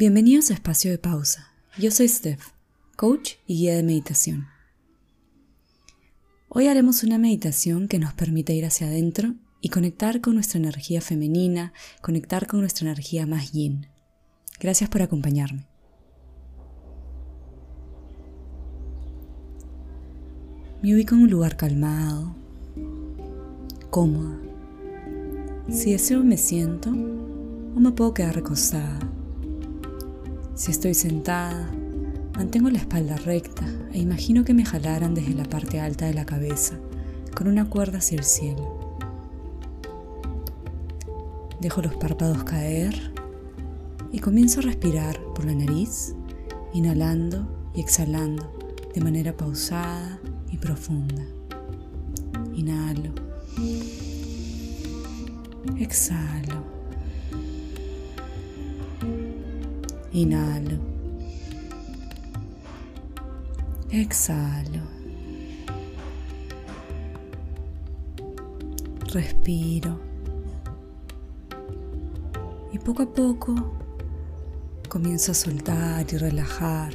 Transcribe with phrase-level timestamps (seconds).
[0.00, 1.52] Bienvenidos a Espacio de Pausa.
[1.76, 2.40] Yo soy Steph,
[2.96, 4.46] coach y guía de meditación.
[6.48, 11.02] Hoy haremos una meditación que nos permite ir hacia adentro y conectar con nuestra energía
[11.02, 13.88] femenina, conectar con nuestra energía más yin.
[14.58, 15.66] Gracias por acompañarme.
[20.80, 22.34] Me ubico en un lugar calmado,
[23.90, 24.40] cómoda.
[25.68, 28.98] Si deseo me siento o me puedo quedar recostada.
[30.60, 31.70] Si estoy sentada,
[32.36, 33.64] mantengo la espalda recta
[33.94, 36.78] e imagino que me jalaran desde la parte alta de la cabeza,
[37.34, 38.98] con una cuerda hacia el cielo.
[41.62, 43.10] Dejo los párpados caer
[44.12, 46.14] y comienzo a respirar por la nariz,
[46.74, 48.52] inhalando y exhalando
[48.94, 50.20] de manera pausada
[50.50, 51.24] y profunda.
[52.54, 53.14] Inhalo.
[55.78, 56.69] Exhalo.
[60.20, 60.78] Inhalo.
[63.90, 64.82] Exhalo.
[69.14, 69.98] Respiro.
[72.70, 73.54] Y poco a poco
[74.90, 76.92] comienzo a soltar y relajar.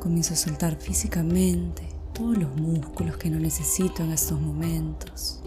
[0.00, 5.42] Comienzo a soltar físicamente todos los músculos que no necesito en estos momentos.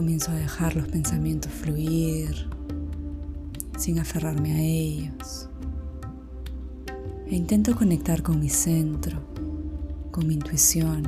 [0.00, 2.48] Comienzo a dejar los pensamientos fluir
[3.76, 5.50] sin aferrarme a ellos.
[7.26, 9.20] E intento conectar con mi centro,
[10.10, 11.02] con mi intuición.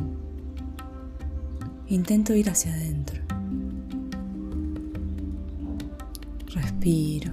[1.89, 3.23] Intento ir hacia adentro.
[6.49, 7.33] Respiro.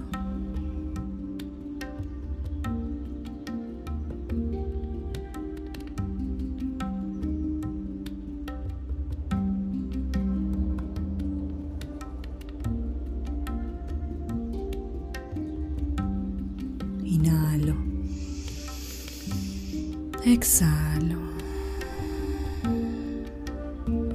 [17.10, 17.74] Inhalo.
[20.24, 21.18] Exhalo.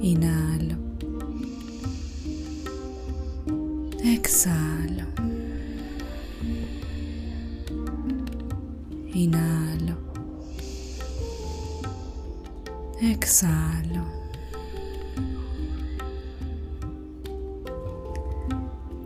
[0.00, 0.76] Inhalo.
[4.02, 5.04] Exhalo.
[9.12, 9.96] Inhalo.
[13.02, 14.04] Exhalo.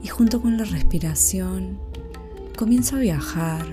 [0.00, 1.89] Y junto con la respiración,
[2.60, 3.64] comienzo a viajar.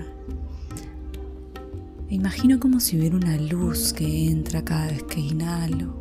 [2.08, 5.92] imagino como si hubiera una luz que entra cada vez que inhalo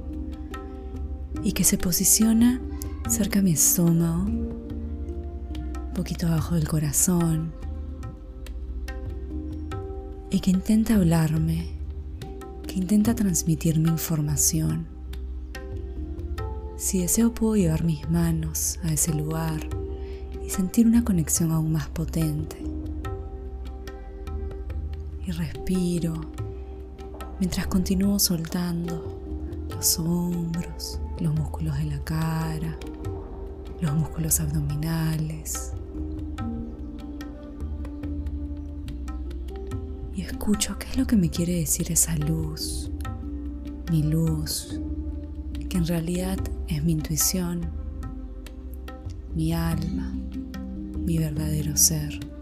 [1.43, 2.61] y que se posiciona
[3.09, 7.51] cerca de mi estómago, un poquito abajo del corazón,
[10.29, 11.67] y que intenta hablarme,
[12.65, 14.87] que intenta transmitirme información.
[16.77, 19.59] Si deseo puedo llevar mis manos a ese lugar
[20.41, 22.76] y sentir una conexión aún más potente
[25.27, 26.13] y respiro
[27.39, 29.19] mientras continúo soltando
[29.69, 32.77] los hombros, los músculos de la cara,
[33.81, 35.73] los músculos abdominales.
[40.15, 42.89] Y escucho qué es lo que me quiere decir esa luz,
[43.91, 44.79] mi luz,
[45.69, 46.39] que en realidad
[46.69, 47.69] es mi intuición,
[49.35, 50.15] mi alma,
[51.05, 52.36] mi verdadero ser.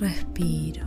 [0.00, 0.86] Respiro.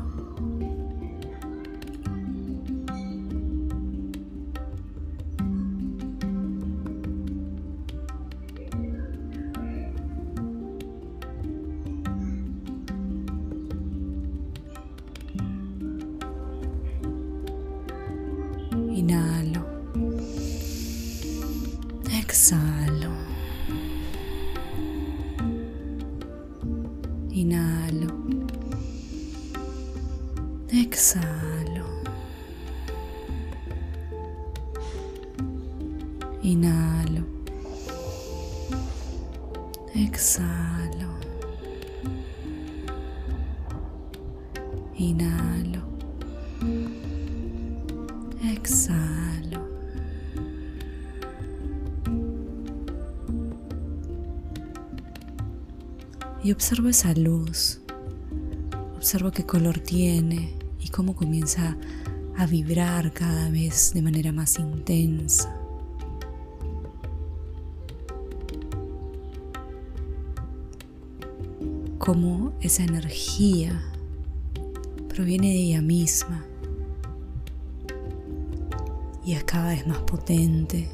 [18.93, 19.65] Inhalo.
[22.09, 22.80] Exhalo.
[36.43, 37.23] Inhalo.
[39.93, 41.11] Exhalo.
[44.97, 45.81] Inhalo.
[48.43, 49.67] Exhalo.
[56.43, 57.81] Y observo esa luz.
[58.95, 61.77] Observo qué color tiene y cómo comienza
[62.35, 65.60] a vibrar cada vez de manera más intensa.
[72.03, 73.79] Cómo esa energía
[75.07, 76.43] proviene de ella misma.
[79.23, 80.89] Y es cada vez más potente.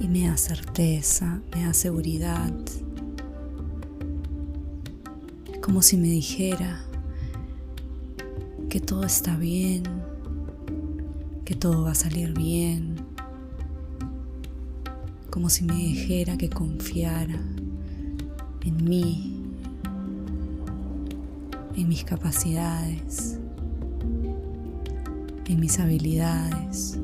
[0.00, 2.52] Y me da certeza, me da seguridad,
[5.62, 6.84] como si me dijera
[8.68, 9.84] que todo está bien,
[11.44, 12.96] que todo va a salir bien,
[15.30, 17.40] como si me dijera que confiara
[18.64, 19.42] en mí,
[21.76, 23.38] en mis capacidades,
[25.46, 26.98] en mis habilidades.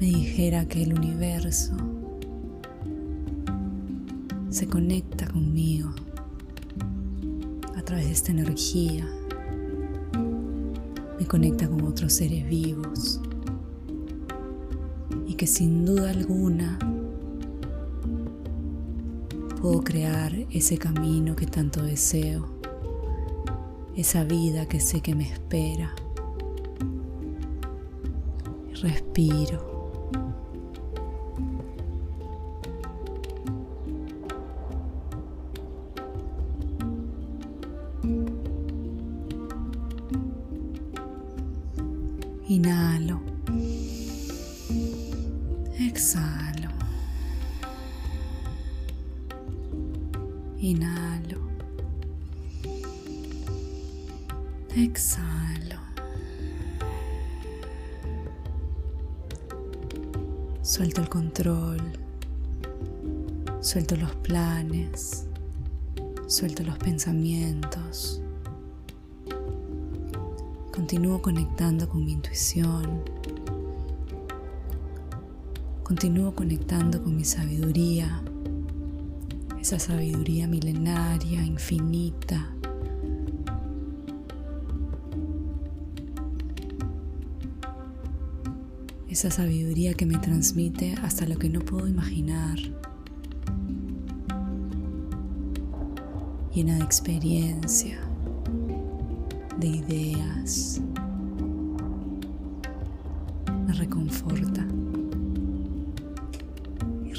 [0.00, 1.74] Me dijera que el universo
[4.50, 5.90] se conecta conmigo
[7.76, 9.06] a través de esta energía,
[11.18, 13.20] me conecta con otros seres vivos
[15.36, 16.78] que sin duda alguna
[19.60, 22.56] puedo crear ese camino que tanto deseo
[23.96, 25.94] esa vida que sé que me espera.
[28.82, 29.75] Respiro.
[45.96, 46.68] Exhalo.
[50.58, 51.40] Inhalo.
[54.76, 55.80] Exhalo.
[60.60, 61.80] Suelto el control.
[63.62, 65.24] Suelto los planes.
[66.26, 68.20] Suelto los pensamientos.
[70.74, 73.02] Continúo conectando con mi intuición.
[75.86, 78.20] Continúo conectando con mi sabiduría.
[79.60, 82.52] Esa sabiduría milenaria, infinita,
[89.08, 92.58] esa sabiduría que me transmite hasta lo que no puedo imaginar,
[96.52, 98.00] llena de experiencia,
[99.60, 100.80] de ideas,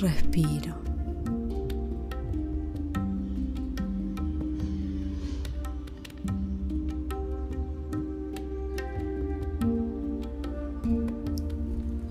[0.02, 0.76] respiro.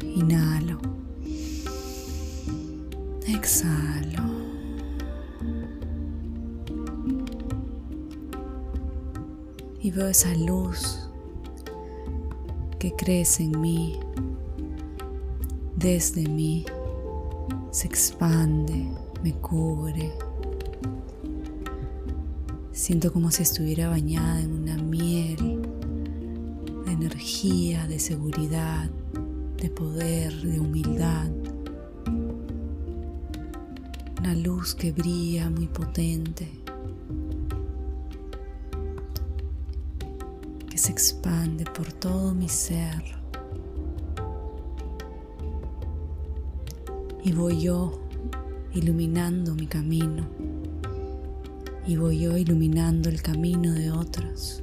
[0.03, 0.79] Inhalo.
[3.27, 4.25] Exhalo.
[9.81, 11.09] Y veo esa luz
[12.79, 13.99] que crece en mí,
[15.77, 16.65] desde mí,
[17.77, 18.91] se expande,
[19.23, 20.11] me cubre.
[22.73, 25.61] Siento como si estuviera bañada en una miel
[26.87, 28.89] de energía, de seguridad,
[29.61, 31.29] de poder, de humildad.
[34.21, 36.49] Una luz que brilla muy potente,
[40.71, 43.26] que se expande por todo mi ser.
[47.27, 48.01] Y voy yo
[48.73, 50.25] iluminando mi camino.
[51.85, 54.63] Y voy yo iluminando el camino de otros.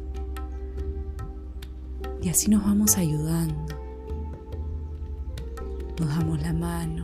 [2.22, 3.84] Y así nos vamos ayudando
[6.00, 7.02] nos damos la mano.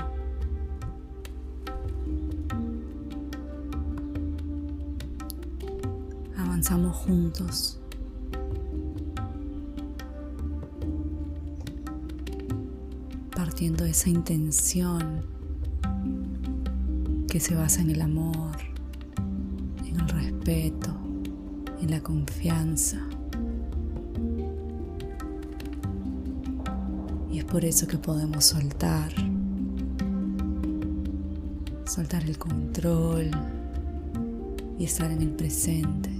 [6.37, 7.79] Avanzamos juntos.
[13.35, 15.38] Partiendo de esa intención
[17.29, 18.57] que se basa en el amor,
[19.85, 20.95] en el respeto,
[21.81, 22.99] en la confianza.
[27.51, 29.11] por eso que podemos soltar,
[31.85, 33.31] soltar el control
[34.77, 36.11] y estar en el presente,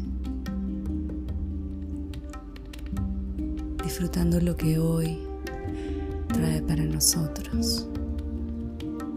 [3.84, 5.20] disfrutando lo que hoy
[6.30, 7.88] trae para nosotros,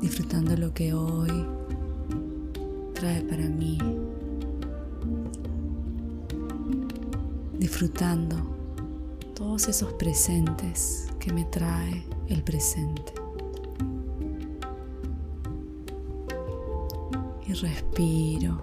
[0.03, 1.47] disfrutando lo que hoy
[3.03, 3.79] trae para mí,
[7.59, 8.37] disfrutando
[9.35, 13.13] todos esos presentes que me trae el presente.
[17.45, 18.63] Y respiro.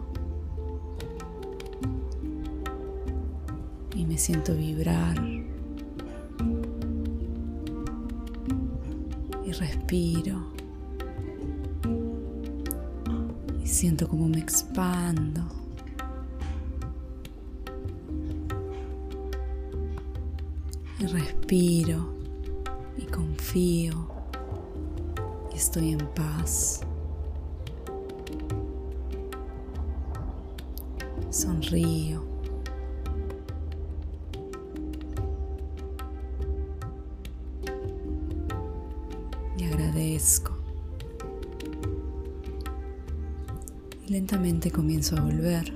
[3.93, 5.21] Y me siento vibrar.
[9.45, 10.59] Y respiro.
[13.69, 15.41] Siento como me expando.
[20.99, 22.13] Y respiro
[22.97, 24.09] y confío
[25.53, 26.81] y estoy en paz.
[31.29, 32.23] Sonrío.
[39.57, 40.58] Y agradezco.
[44.09, 45.73] Lentamente comienzo a volver.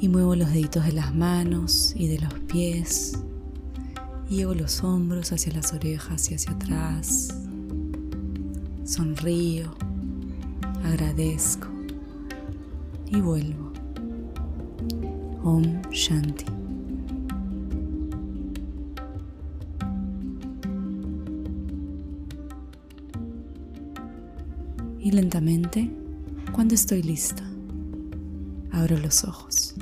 [0.00, 3.18] Y muevo los deditos de las manos y de los pies.
[4.28, 7.34] Y llevo los hombros hacia las orejas y hacia atrás.
[8.84, 9.74] Sonrío,
[10.84, 11.68] agradezco
[13.06, 13.72] y vuelvo.
[15.42, 16.55] Om Shanti.
[25.06, 25.88] Y lentamente,
[26.50, 27.44] cuando estoy lista,
[28.72, 29.76] abro los ojos.